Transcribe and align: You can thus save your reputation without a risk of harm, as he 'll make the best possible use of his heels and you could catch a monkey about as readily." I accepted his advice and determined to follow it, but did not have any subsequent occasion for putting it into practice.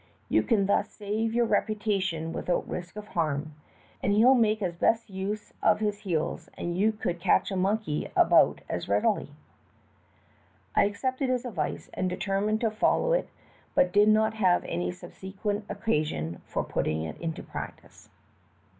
You 0.29 0.41
can 0.41 0.65
thus 0.65 0.89
save 0.89 1.31
your 1.35 1.45
reputation 1.45 2.33
without 2.33 2.63
a 2.63 2.67
risk 2.71 2.95
of 2.95 3.09
harm, 3.09 3.53
as 4.01 4.09
he 4.09 4.25
'll 4.25 4.33
make 4.33 4.59
the 4.59 4.71
best 4.71 5.03
possible 5.03 5.19
use 5.19 5.53
of 5.61 5.79
his 5.79 5.99
heels 5.99 6.49
and 6.57 6.75
you 6.75 6.91
could 6.91 7.19
catch 7.19 7.51
a 7.51 7.55
monkey 7.55 8.07
about 8.15 8.61
as 8.67 8.89
readily." 8.89 9.29
I 10.75 10.85
accepted 10.85 11.29
his 11.29 11.45
advice 11.45 11.91
and 11.93 12.09
determined 12.09 12.61
to 12.61 12.71
follow 12.71 13.13
it, 13.13 13.29
but 13.75 13.93
did 13.93 14.09
not 14.09 14.33
have 14.33 14.63
any 14.63 14.89
subsequent 14.91 15.65
occasion 15.69 16.41
for 16.47 16.63
putting 16.63 17.03
it 17.03 17.21
into 17.21 17.43
practice. 17.43 18.09